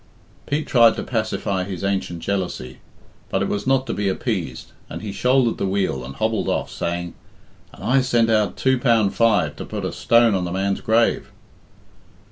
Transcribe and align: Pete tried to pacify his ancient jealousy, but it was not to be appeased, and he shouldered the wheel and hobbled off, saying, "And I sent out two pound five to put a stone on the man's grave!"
Pete 0.47 0.65
tried 0.65 0.95
to 0.95 1.03
pacify 1.03 1.63
his 1.63 1.83
ancient 1.83 2.21
jealousy, 2.23 2.79
but 3.29 3.43
it 3.43 3.47
was 3.47 3.67
not 3.67 3.85
to 3.85 3.93
be 3.93 4.09
appeased, 4.09 4.71
and 4.89 5.03
he 5.03 5.11
shouldered 5.11 5.59
the 5.59 5.67
wheel 5.67 6.03
and 6.03 6.15
hobbled 6.15 6.49
off, 6.49 6.71
saying, 6.71 7.13
"And 7.71 7.83
I 7.83 8.01
sent 8.01 8.27
out 8.31 8.57
two 8.57 8.79
pound 8.79 9.13
five 9.13 9.55
to 9.57 9.63
put 9.63 9.85
a 9.85 9.91
stone 9.93 10.33
on 10.33 10.43
the 10.43 10.51
man's 10.51 10.81
grave!" 10.81 11.29